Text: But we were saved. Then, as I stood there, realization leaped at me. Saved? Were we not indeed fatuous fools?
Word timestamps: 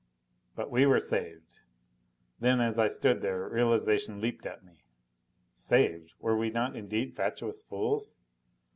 But 0.55 0.71
we 0.71 0.87
were 0.87 0.99
saved. 0.99 1.59
Then, 2.39 2.59
as 2.59 2.79
I 2.79 2.87
stood 2.87 3.21
there, 3.21 3.47
realization 3.47 4.19
leaped 4.19 4.47
at 4.47 4.63
me. 4.65 4.83
Saved? 5.53 6.15
Were 6.19 6.35
we 6.35 6.49
not 6.49 6.75
indeed 6.75 7.15
fatuous 7.15 7.61
fools? 7.61 8.15